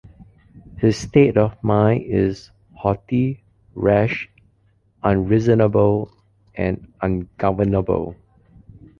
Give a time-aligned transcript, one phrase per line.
[0.79, 3.43] His state of mind is haughty,
[3.75, 4.27] rash,
[5.03, 6.11] unreasonable,
[6.55, 8.15] and ungovernable.